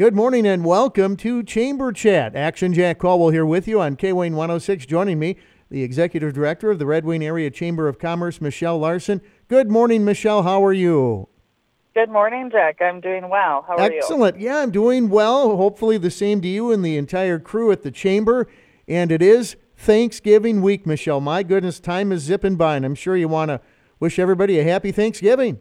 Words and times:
Good 0.00 0.16
morning 0.16 0.46
and 0.46 0.64
welcome 0.64 1.14
to 1.18 1.42
Chamber 1.42 1.92
Chat. 1.92 2.34
Action 2.34 2.72
Jack 2.72 2.98
Caldwell 2.98 3.28
here 3.28 3.44
with 3.44 3.68
you 3.68 3.82
on 3.82 3.96
K 3.96 4.14
Wayne 4.14 4.34
106. 4.34 4.86
Joining 4.86 5.18
me, 5.18 5.36
the 5.68 5.82
Executive 5.82 6.32
Director 6.32 6.70
of 6.70 6.78
the 6.78 6.86
Red 6.86 7.04
Wing 7.04 7.22
Area 7.22 7.50
Chamber 7.50 7.86
of 7.86 7.98
Commerce, 7.98 8.40
Michelle 8.40 8.78
Larson. 8.78 9.20
Good 9.48 9.70
morning, 9.70 10.02
Michelle. 10.06 10.42
How 10.42 10.64
are 10.64 10.72
you? 10.72 11.28
Good 11.92 12.08
morning, 12.08 12.48
Jack. 12.50 12.80
I'm 12.80 13.02
doing 13.02 13.28
well. 13.28 13.62
How 13.68 13.76
are 13.76 13.92
you? 13.92 13.98
Excellent. 13.98 14.40
Yeah, 14.40 14.60
I'm 14.60 14.70
doing 14.70 15.10
well. 15.10 15.58
Hopefully, 15.58 15.98
the 15.98 16.10
same 16.10 16.40
to 16.40 16.48
you 16.48 16.72
and 16.72 16.82
the 16.82 16.96
entire 16.96 17.38
crew 17.38 17.70
at 17.70 17.82
the 17.82 17.90
Chamber. 17.90 18.48
And 18.88 19.12
it 19.12 19.20
is 19.20 19.56
Thanksgiving 19.76 20.62
week, 20.62 20.86
Michelle. 20.86 21.20
My 21.20 21.42
goodness, 21.42 21.78
time 21.78 22.10
is 22.10 22.22
zipping 22.22 22.56
by, 22.56 22.76
and 22.76 22.86
I'm 22.86 22.94
sure 22.94 23.18
you 23.18 23.28
want 23.28 23.50
to 23.50 23.60
wish 23.98 24.18
everybody 24.18 24.58
a 24.58 24.64
happy 24.64 24.92
Thanksgiving. 24.92 25.60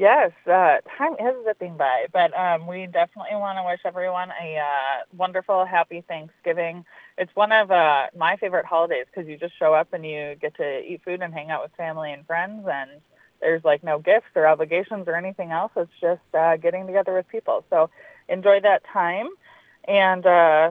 Yes, 0.00 0.32
uh, 0.46 0.76
time 0.96 1.12
is 1.20 1.44
zipping 1.44 1.76
by, 1.76 2.06
but 2.10 2.32
um, 2.34 2.66
we 2.66 2.86
definitely 2.86 3.34
want 3.36 3.58
to 3.58 3.64
wish 3.66 3.80
everyone 3.84 4.30
a 4.42 4.56
uh, 4.56 5.04
wonderful, 5.14 5.66
happy 5.66 6.02
Thanksgiving. 6.08 6.86
It's 7.18 7.30
one 7.36 7.52
of 7.52 7.70
uh, 7.70 8.06
my 8.16 8.36
favorite 8.36 8.64
holidays 8.64 9.04
because 9.12 9.28
you 9.28 9.36
just 9.36 9.58
show 9.58 9.74
up 9.74 9.92
and 9.92 10.06
you 10.06 10.36
get 10.40 10.56
to 10.56 10.80
eat 10.80 11.02
food 11.04 11.20
and 11.20 11.34
hang 11.34 11.50
out 11.50 11.60
with 11.62 11.72
family 11.76 12.14
and 12.14 12.26
friends, 12.26 12.66
and 12.66 13.02
there's 13.42 13.62
like 13.62 13.84
no 13.84 13.98
gifts 13.98 14.30
or 14.34 14.46
obligations 14.46 15.04
or 15.06 15.16
anything 15.16 15.50
else. 15.50 15.70
It's 15.76 15.92
just 16.00 16.22
uh, 16.32 16.56
getting 16.56 16.86
together 16.86 17.12
with 17.12 17.28
people. 17.28 17.62
So 17.68 17.90
enjoy 18.26 18.60
that 18.62 18.80
time 18.90 19.28
and 19.86 20.24
uh, 20.24 20.70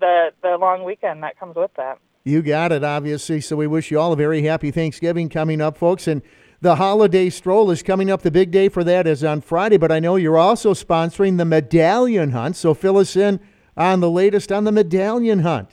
the 0.00 0.30
the 0.42 0.56
long 0.56 0.82
weekend 0.82 1.22
that 1.22 1.38
comes 1.38 1.54
with 1.54 1.70
that. 1.76 2.00
You 2.24 2.42
got 2.42 2.72
it, 2.72 2.82
obviously. 2.82 3.40
So 3.40 3.54
we 3.54 3.68
wish 3.68 3.92
you 3.92 4.00
all 4.00 4.12
a 4.12 4.16
very 4.16 4.42
happy 4.42 4.72
Thanksgiving 4.72 5.28
coming 5.28 5.60
up, 5.60 5.78
folks, 5.78 6.08
and 6.08 6.22
the 6.60 6.76
holiday 6.76 7.30
stroll 7.30 7.70
is 7.70 7.82
coming 7.82 8.10
up. 8.10 8.22
The 8.22 8.30
big 8.30 8.50
day 8.50 8.68
for 8.68 8.82
that 8.84 9.06
is 9.06 9.22
on 9.22 9.40
Friday, 9.40 9.76
but 9.76 9.92
I 9.92 10.00
know 10.00 10.16
you're 10.16 10.38
also 10.38 10.74
sponsoring 10.74 11.38
the 11.38 11.44
medallion 11.44 12.32
hunt. 12.32 12.56
So 12.56 12.74
fill 12.74 12.98
us 12.98 13.16
in 13.16 13.40
on 13.76 14.00
the 14.00 14.10
latest 14.10 14.50
on 14.50 14.64
the 14.64 14.72
medallion 14.72 15.40
hunt. 15.40 15.70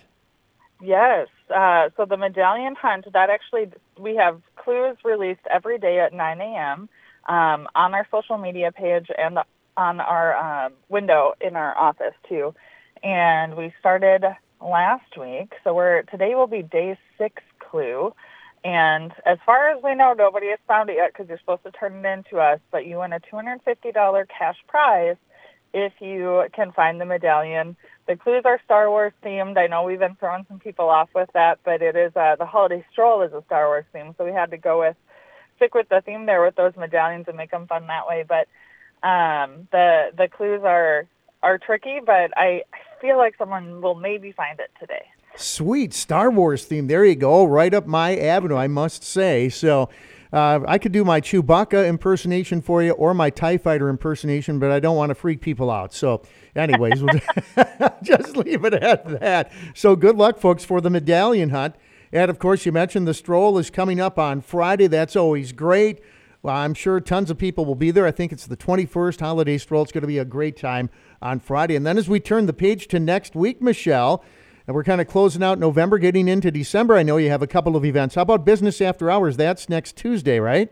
Yes. 0.82 1.28
Uh, 1.54 1.90
so 1.98 2.06
the 2.06 2.18
medallion 2.18 2.76
hunt, 2.76 3.12
that 3.14 3.30
actually, 3.30 3.72
we 4.00 4.16
have 4.16 4.42
clues 4.56 4.98
released 5.04 5.42
every 5.52 5.80
day 5.80 6.00
at 6.00 6.14
9 6.14 6.42
a.m. 6.42 6.90
Um, 7.28 7.68
on 7.74 7.94
our 7.94 8.08
social 8.12 8.38
media 8.38 8.72
page 8.72 9.08
and 9.18 9.40
on 9.78 10.00
our 10.00 10.36
um, 10.36 10.74
window 10.90 11.34
in 11.42 11.56
our 11.56 11.76
office 11.78 12.14
too. 12.30 12.54
And 13.04 13.56
we 13.56 13.74
started 13.80 14.24
last 14.62 15.18
week. 15.20 15.54
So 15.64 15.74
we're 15.74 16.04
today 16.04 16.36
will 16.36 16.48
be 16.48 16.62
day 16.62 16.98
six 17.18 17.42
clue. 17.60 18.14
And 18.66 19.14
as 19.28 19.38
far 19.46 19.70
as 19.70 19.84
we 19.84 19.94
know, 19.94 20.14
nobody 20.14 20.48
has 20.50 20.58
found 20.68 20.90
it 20.90 20.96
yet 20.96 21.14
because 21.14 21.30
you're 21.30 21.38
supposed 21.38 21.64
to 21.66 21.72
turn 21.72 22.04
it 22.04 22.10
in 22.10 22.24
to 22.32 22.40
us. 22.40 22.60
But 22.72 22.88
you 22.88 22.98
win 22.98 23.14
a 23.14 23.20
$250 23.20 24.26
cash 24.28 24.58
prize 24.68 25.18
if 25.72 25.94
you 26.00 26.46
can 26.52 26.72
find 26.72 27.00
the 27.00 27.06
medallion. 27.06 27.78
The 28.08 28.16
clues 28.16 28.42
are 28.44 28.60
Star 28.66 28.90
Wars 28.90 29.14
themed. 29.24 29.58
I 29.58 29.68
know 29.68 29.84
we've 29.84 30.00
been 30.00 30.16
throwing 30.16 30.46
some 30.48 30.58
people 30.58 30.90
off 30.90 31.10
with 31.14 31.30
that, 31.36 31.60
but 31.64 31.84
it 31.84 31.96
is 31.96 32.16
uh, 32.16 32.38
the 32.38 32.48
holiday 32.48 32.84
stroll 32.92 33.22
is 33.22 33.34
a 33.34 33.44
Star 33.46 33.68
Wars 33.68 33.86
theme, 33.94 34.16
so 34.18 34.26
we 34.26 34.32
had 34.32 34.50
to 34.50 34.58
go 34.58 34.80
with 34.80 34.96
stick 35.58 35.76
with 35.76 35.88
the 35.90 36.02
theme 36.04 36.26
there 36.26 36.44
with 36.44 36.56
those 36.56 36.76
medallions 36.76 37.26
and 37.28 37.38
make 37.38 37.52
them 37.52 37.68
fun 37.68 37.86
that 37.86 38.08
way. 38.08 38.26
But 38.28 38.48
um, 39.08 39.68
the 39.72 40.10
the 40.18 40.28
clues 40.28 40.62
are 40.64 41.06
are 41.44 41.60
tricky, 41.60 42.00
but 42.04 42.36
I 42.36 42.64
I 42.74 43.00
feel 43.00 43.18
like 43.18 43.36
someone 43.38 43.82
will 43.82 43.96
maybe 43.96 44.32
find 44.32 44.60
it 44.60 44.72
today. 44.80 45.06
Sweet 45.38 45.94
Star 45.94 46.30
Wars 46.32 46.66
theme. 46.66 46.88
There 46.88 47.06
you 47.06 47.16
go. 47.16 47.46
Right 47.46 47.74
up 47.74 47.88
my 47.88 48.16
avenue, 48.18 48.56
I 48.56 48.68
must 48.68 49.04
say. 49.04 49.50
So 49.50 49.90
uh, 50.36 50.60
I 50.68 50.78
could 50.78 50.92
do 50.92 51.06
my 51.06 51.22
Chewbacca 51.22 51.88
impersonation 51.88 52.62
for 52.62 52.84
you 52.84 52.92
or 52.92 53.14
my 53.14 53.30
TIE 53.30 53.58
fighter 53.58 53.90
impersonation, 53.90 54.60
but 54.60 54.70
I 54.70 54.82
don't 54.82 54.98
want 54.98 55.12
to 55.12 55.16
freak 55.16 55.40
people 55.40 55.72
out. 55.72 55.94
So, 55.94 56.24
anyways, 56.56 57.02
we'll 57.02 57.22
just 58.04 58.36
leave 58.36 58.66
it 58.66 58.74
at 58.74 59.22
that. 59.22 59.52
So, 59.74 59.96
good 59.96 60.18
luck, 60.18 60.38
folks, 60.38 60.66
for 60.66 60.82
the 60.82 60.90
medallion 60.90 61.52
hunt. 61.52 61.76
And 62.12 62.30
of 62.30 62.40
course, 62.40 62.66
you 62.66 62.74
mentioned 62.74 63.08
the 63.08 63.14
stroll 63.14 63.58
is 63.58 63.70
coming 63.70 64.02
up 64.02 64.20
on 64.20 64.42
Friday. 64.42 64.88
That's 64.88 65.16
always 65.16 65.54
great. 65.54 66.02
Well, 66.42 66.56
I'm 66.56 66.74
sure 66.74 67.00
tons 67.00 67.32
of 67.32 67.38
people 67.38 67.66
will 67.66 67.76
be 67.76 67.92
there. 67.92 68.06
I 68.06 68.12
think 68.12 68.32
it's 68.32 68.46
the 68.46 68.58
21st 68.58 69.20
holiday 69.20 69.58
stroll. 69.58 69.84
It's 69.84 69.92
going 69.92 70.02
to 70.02 70.08
be 70.08 70.20
a 70.20 70.26
great 70.26 70.58
time 70.58 70.90
on 71.22 71.40
Friday. 71.40 71.76
And 71.76 71.86
then 71.86 71.98
as 71.98 72.08
we 72.08 72.20
turn 72.20 72.46
the 72.46 72.54
page 72.54 72.88
to 72.90 73.00
next 73.00 73.36
week, 73.36 73.62
Michelle, 73.62 74.24
and 74.68 74.76
we're 74.76 74.84
kind 74.84 75.02
of 75.02 75.08
closing 75.08 75.44
out 75.44 75.60
November, 75.60 75.98
getting 75.98 76.28
into 76.28 76.52
December. 76.52 76.96
I 76.96 77.04
know 77.04 77.18
you 77.18 77.30
have 77.30 77.42
a 77.42 77.48
couple 77.48 77.76
of 77.76 77.86
events. 77.86 78.16
How 78.16 78.24
about 78.24 78.46
Business 78.46 78.82
After 78.82 79.12
Hours? 79.12 79.38
That's 79.38 79.70
next 79.70 79.96
Tuesday, 79.96 80.40
right? 80.40 80.72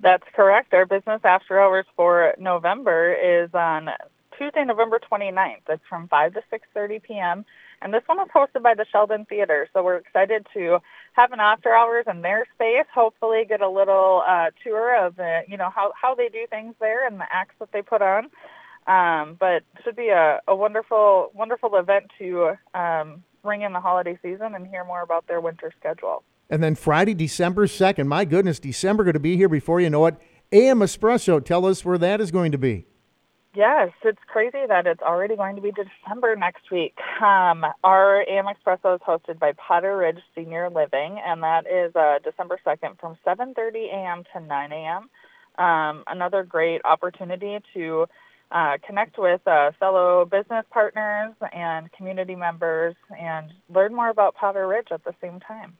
That's 0.00 0.24
correct. 0.34 0.72
Our 0.72 0.86
Business 0.86 1.20
After 1.24 1.60
Hours 1.60 1.86
for 1.96 2.34
November 2.38 3.12
is 3.12 3.50
on 3.52 3.90
Tuesday, 4.38 4.64
November 4.64 4.98
29th. 4.98 5.56
It's 5.68 5.82
from 5.88 6.08
5 6.08 6.34
to 6.34 6.42
6.30 6.52 7.02
p.m. 7.02 7.44
And 7.82 7.92
this 7.92 8.02
one 8.06 8.20
is 8.20 8.28
hosted 8.34 8.62
by 8.62 8.74
the 8.74 8.86
Sheldon 8.90 9.26
Theater. 9.26 9.68
So 9.72 9.82
we're 9.82 9.96
excited 9.96 10.46
to 10.54 10.78
have 11.12 11.32
an 11.32 11.40
after 11.40 11.74
hours 11.74 12.06
in 12.08 12.22
their 12.22 12.46
space, 12.54 12.86
hopefully 12.94 13.44
get 13.46 13.60
a 13.60 13.68
little 13.68 14.22
uh, 14.26 14.50
tour 14.62 14.94
of, 15.04 15.16
the, 15.16 15.42
you 15.48 15.56
know, 15.56 15.70
how, 15.74 15.92
how 16.00 16.14
they 16.14 16.28
do 16.28 16.46
things 16.48 16.74
there 16.80 17.06
and 17.06 17.18
the 17.18 17.26
acts 17.30 17.54
that 17.58 17.72
they 17.72 17.82
put 17.82 18.00
on. 18.00 18.30
Um, 18.90 19.36
but 19.38 19.52
it 19.52 19.64
should 19.84 19.94
be 19.94 20.08
a, 20.08 20.40
a 20.48 20.56
wonderful, 20.56 21.30
wonderful 21.32 21.76
event 21.76 22.10
to 22.18 22.54
um, 22.74 23.22
ring 23.44 23.62
in 23.62 23.72
the 23.72 23.80
holiday 23.80 24.18
season 24.20 24.54
and 24.56 24.66
hear 24.66 24.84
more 24.84 25.02
about 25.02 25.28
their 25.28 25.40
winter 25.40 25.72
schedule. 25.78 26.24
And 26.48 26.60
then 26.60 26.74
Friday, 26.74 27.14
December 27.14 27.68
2nd. 27.68 28.08
My 28.08 28.24
goodness, 28.24 28.58
December 28.58 29.04
going 29.04 29.14
to 29.14 29.20
be 29.20 29.36
here 29.36 29.48
before 29.48 29.80
you 29.80 29.90
know 29.90 30.06
it. 30.06 30.16
AM 30.50 30.80
Espresso, 30.80 31.44
tell 31.44 31.66
us 31.66 31.84
where 31.84 31.98
that 31.98 32.20
is 32.20 32.32
going 32.32 32.50
to 32.50 32.58
be. 32.58 32.86
Yes, 33.54 33.90
it's 34.04 34.18
crazy 34.26 34.66
that 34.66 34.88
it's 34.88 35.02
already 35.02 35.36
going 35.36 35.54
to 35.54 35.62
be 35.62 35.70
December 35.70 36.34
next 36.34 36.72
week. 36.72 36.96
Um, 37.22 37.64
our 37.84 38.22
AM 38.28 38.46
Espresso 38.46 38.96
is 38.96 39.00
hosted 39.06 39.38
by 39.38 39.52
Potter 39.52 39.96
Ridge 39.96 40.20
Senior 40.34 40.68
Living, 40.68 41.20
and 41.24 41.44
that 41.44 41.64
is 41.66 41.94
uh, 41.94 42.18
December 42.24 42.58
2nd 42.66 42.98
from 42.98 43.16
7.30 43.24 43.92
a.m. 43.92 44.24
to 44.32 44.40
9 44.40 44.72
a.m. 44.72 45.64
Um, 45.64 46.04
another 46.08 46.42
great 46.42 46.80
opportunity 46.84 47.58
to 47.74 48.06
uh, 48.52 48.78
connect 48.86 49.18
with 49.18 49.40
uh, 49.46 49.70
fellow 49.78 50.24
business 50.24 50.64
partners 50.70 51.34
and 51.52 51.90
community 51.92 52.34
members 52.34 52.94
and 53.18 53.52
learn 53.72 53.94
more 53.94 54.10
about 54.10 54.34
Potter 54.34 54.66
Ridge 54.66 54.88
at 54.90 55.04
the 55.04 55.14
same 55.20 55.40
time. 55.40 55.76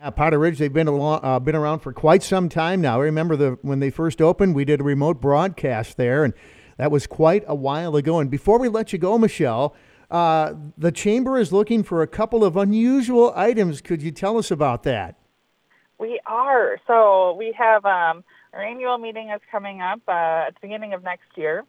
Yeah, 0.00 0.10
Potter 0.10 0.38
Ridge, 0.38 0.58
they've 0.58 0.72
been, 0.72 0.88
along, 0.88 1.20
uh, 1.22 1.38
been 1.38 1.54
around 1.54 1.80
for 1.80 1.92
quite 1.92 2.22
some 2.22 2.48
time 2.48 2.80
now. 2.80 3.00
I 3.00 3.04
remember 3.04 3.36
the, 3.36 3.58
when 3.62 3.80
they 3.80 3.90
first 3.90 4.20
opened, 4.20 4.54
we 4.54 4.64
did 4.64 4.80
a 4.80 4.84
remote 4.84 5.20
broadcast 5.20 5.96
there, 5.96 6.24
and 6.24 6.34
that 6.78 6.90
was 6.90 7.06
quite 7.06 7.44
a 7.46 7.54
while 7.54 7.94
ago. 7.94 8.18
And 8.18 8.30
before 8.30 8.58
we 8.58 8.68
let 8.68 8.92
you 8.92 8.98
go, 8.98 9.18
Michelle, 9.18 9.76
uh, 10.10 10.54
the 10.76 10.90
Chamber 10.90 11.38
is 11.38 11.52
looking 11.52 11.84
for 11.84 12.02
a 12.02 12.06
couple 12.06 12.42
of 12.42 12.56
unusual 12.56 13.32
items. 13.36 13.80
Could 13.80 14.02
you 14.02 14.10
tell 14.10 14.38
us 14.38 14.50
about 14.50 14.82
that? 14.82 15.16
We 15.98 16.18
are. 16.26 16.78
So 16.86 17.34
we 17.38 17.54
have 17.56 17.84
um, 17.84 18.24
our 18.52 18.64
annual 18.64 18.98
meeting 18.98 19.30
is 19.30 19.40
coming 19.52 19.80
up 19.80 20.00
uh, 20.08 20.46
at 20.48 20.54
the 20.54 20.60
beginning 20.62 20.94
of 20.94 21.04
next 21.04 21.28
year 21.36 21.64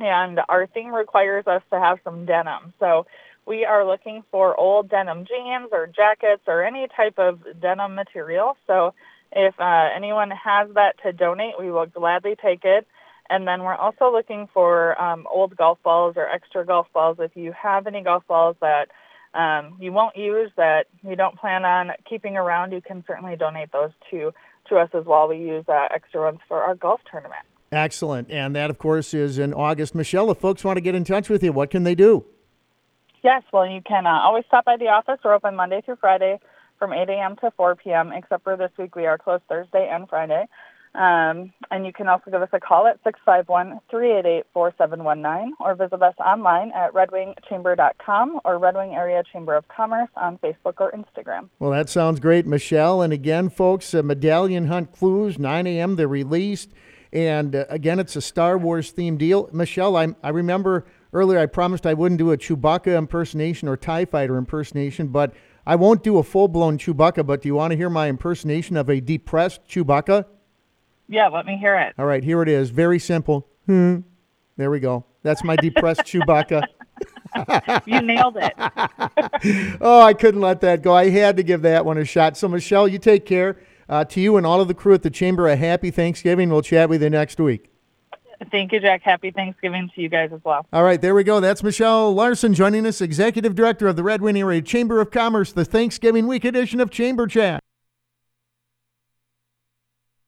and 0.00 0.40
our 0.48 0.66
theme 0.66 0.94
requires 0.94 1.46
us 1.46 1.62
to 1.70 1.78
have 1.78 1.98
some 2.04 2.26
denim. 2.26 2.72
So 2.78 3.06
we 3.46 3.64
are 3.64 3.86
looking 3.86 4.22
for 4.30 4.58
old 4.58 4.88
denim 4.88 5.26
jeans 5.26 5.68
or 5.72 5.86
jackets 5.86 6.42
or 6.46 6.64
any 6.64 6.86
type 6.96 7.18
of 7.18 7.40
denim 7.60 7.94
material. 7.94 8.56
So 8.66 8.94
if 9.32 9.54
uh, 9.58 9.88
anyone 9.94 10.30
has 10.30 10.68
that 10.74 10.94
to 11.02 11.12
donate, 11.12 11.54
we 11.58 11.70
will 11.70 11.86
gladly 11.86 12.36
take 12.40 12.64
it. 12.64 12.86
And 13.28 13.46
then 13.46 13.62
we're 13.62 13.76
also 13.76 14.10
looking 14.12 14.48
for 14.52 15.00
um, 15.00 15.26
old 15.32 15.56
golf 15.56 15.78
balls 15.84 16.14
or 16.16 16.28
extra 16.28 16.66
golf 16.66 16.88
balls. 16.92 17.18
If 17.20 17.36
you 17.36 17.52
have 17.52 17.86
any 17.86 18.02
golf 18.02 18.26
balls 18.26 18.56
that 18.60 18.88
um, 19.34 19.76
you 19.80 19.92
won't 19.92 20.16
use 20.16 20.50
that 20.56 20.86
you 21.08 21.14
don't 21.14 21.38
plan 21.38 21.64
on 21.64 21.92
keeping 22.08 22.36
around, 22.36 22.72
you 22.72 22.80
can 22.80 23.04
certainly 23.06 23.36
donate 23.36 23.70
those 23.72 23.92
to 24.10 24.32
to 24.68 24.76
us 24.76 24.90
as 24.94 25.04
well. 25.04 25.28
We 25.28 25.38
use 25.38 25.64
uh, 25.68 25.88
extra 25.94 26.22
ones 26.22 26.40
for 26.48 26.62
our 26.62 26.74
golf 26.74 27.00
tournament. 27.10 27.44
Excellent. 27.72 28.30
And 28.30 28.54
that, 28.56 28.70
of 28.70 28.78
course, 28.78 29.14
is 29.14 29.38
in 29.38 29.54
August. 29.54 29.94
Michelle, 29.94 30.30
if 30.30 30.38
folks 30.38 30.64
want 30.64 30.76
to 30.76 30.80
get 30.80 30.94
in 30.94 31.04
touch 31.04 31.28
with 31.28 31.42
you, 31.42 31.52
what 31.52 31.70
can 31.70 31.84
they 31.84 31.94
do? 31.94 32.24
Yes, 33.22 33.42
well, 33.52 33.68
you 33.68 33.82
can 33.82 34.06
uh, 34.06 34.20
always 34.22 34.44
stop 34.46 34.64
by 34.64 34.76
the 34.76 34.88
office. 34.88 35.18
We're 35.24 35.34
open 35.34 35.54
Monday 35.54 35.82
through 35.84 35.96
Friday 35.96 36.40
from 36.78 36.92
8 36.92 37.08
a.m. 37.08 37.36
to 37.36 37.50
4 37.52 37.76
p.m., 37.76 38.12
except 38.12 38.42
for 38.42 38.56
this 38.56 38.70
week 38.78 38.96
we 38.96 39.06
are 39.06 39.18
closed 39.18 39.44
Thursday 39.48 39.88
and 39.90 40.08
Friday. 40.08 40.46
Um, 40.92 41.52
and 41.70 41.86
you 41.86 41.92
can 41.92 42.08
also 42.08 42.32
give 42.32 42.42
us 42.42 42.48
a 42.52 42.58
call 42.58 42.88
at 42.88 42.98
651-388-4719 43.04 45.50
or 45.60 45.76
visit 45.76 46.02
us 46.02 46.16
online 46.18 46.72
at 46.72 46.92
redwingchamber.com 46.92 48.40
or 48.44 48.58
Red 48.58 48.74
Wing 48.74 48.94
Area 48.94 49.22
Chamber 49.32 49.54
of 49.54 49.68
Commerce 49.68 50.08
on 50.16 50.38
Facebook 50.38 50.80
or 50.80 50.90
Instagram. 50.90 51.48
Well, 51.60 51.70
that 51.70 51.88
sounds 51.88 52.18
great, 52.18 52.44
Michelle. 52.44 53.02
And 53.02 53.12
again, 53.12 53.50
folks, 53.50 53.94
uh, 53.94 54.02
Medallion 54.02 54.66
Hunt 54.66 54.90
Clues, 54.90 55.38
9 55.38 55.68
a.m. 55.68 55.94
They're 55.94 56.08
released. 56.08 56.70
And 57.12 57.56
uh, 57.56 57.64
again, 57.68 57.98
it's 57.98 58.16
a 58.16 58.20
Star 58.20 58.56
Wars 58.56 58.92
themed 58.92 59.18
deal. 59.18 59.48
Michelle, 59.52 59.96
I, 59.96 60.08
I 60.22 60.28
remember 60.28 60.86
earlier 61.12 61.38
I 61.38 61.46
promised 61.46 61.86
I 61.86 61.94
wouldn't 61.94 62.18
do 62.18 62.32
a 62.32 62.38
Chewbacca 62.38 62.96
impersonation 62.96 63.68
or 63.68 63.76
TIE 63.76 64.04
fighter 64.04 64.36
impersonation, 64.38 65.08
but 65.08 65.32
I 65.66 65.76
won't 65.76 66.02
do 66.02 66.18
a 66.18 66.22
full 66.22 66.48
blown 66.48 66.78
Chewbacca. 66.78 67.26
But 67.26 67.42
do 67.42 67.48
you 67.48 67.54
want 67.54 67.72
to 67.72 67.76
hear 67.76 67.90
my 67.90 68.08
impersonation 68.08 68.76
of 68.76 68.88
a 68.88 69.00
depressed 69.00 69.66
Chewbacca? 69.68 70.26
Yeah, 71.08 71.28
let 71.28 71.46
me 71.46 71.56
hear 71.56 71.76
it. 71.76 71.94
All 71.98 72.06
right, 72.06 72.22
here 72.22 72.42
it 72.42 72.48
is. 72.48 72.70
Very 72.70 73.00
simple. 73.00 73.48
Hmm. 73.66 73.98
There 74.56 74.70
we 74.70 74.78
go. 74.78 75.04
That's 75.22 75.42
my 75.42 75.56
depressed 75.56 76.02
Chewbacca. 76.02 76.64
You 77.86 78.02
nailed 78.02 78.36
it. 78.36 78.52
Oh, 79.80 80.02
I 80.02 80.12
couldn't 80.12 80.40
let 80.40 80.60
that 80.62 80.82
go. 80.82 80.92
I 80.92 81.08
had 81.08 81.36
to 81.36 81.42
give 81.44 81.62
that 81.62 81.84
one 81.84 81.96
a 81.96 82.04
shot. 82.04 82.36
So, 82.36 82.48
Michelle, 82.48 82.88
you 82.88 82.98
take 82.98 83.24
care. 83.24 83.56
Uh, 83.90 84.04
to 84.04 84.20
you 84.20 84.36
and 84.36 84.46
all 84.46 84.60
of 84.60 84.68
the 84.68 84.74
crew 84.74 84.94
at 84.94 85.02
the 85.02 85.10
Chamber, 85.10 85.48
a 85.48 85.56
happy 85.56 85.90
Thanksgiving. 85.90 86.48
We'll 86.48 86.62
chat 86.62 86.88
with 86.88 87.02
you 87.02 87.10
next 87.10 87.40
week. 87.40 87.70
Thank 88.50 88.72
you, 88.72 88.80
Jack. 88.80 89.02
Happy 89.02 89.32
Thanksgiving 89.32 89.90
to 89.94 90.00
you 90.00 90.08
guys 90.08 90.30
as 90.32 90.40
well. 90.44 90.64
All 90.72 90.84
right, 90.84 91.00
there 91.00 91.14
we 91.14 91.24
go. 91.24 91.40
That's 91.40 91.62
Michelle 91.62 92.14
Larson 92.14 92.54
joining 92.54 92.86
us, 92.86 93.00
Executive 93.00 93.54
Director 93.54 93.88
of 93.88 93.96
the 93.96 94.02
Red 94.02 94.22
Wing 94.22 94.38
Area 94.38 94.62
Chamber 94.62 95.00
of 95.00 95.10
Commerce, 95.10 95.52
the 95.52 95.64
Thanksgiving 95.64 96.26
week 96.26 96.44
edition 96.44 96.80
of 96.80 96.90
Chamber 96.90 97.26
Chat. 97.26 97.62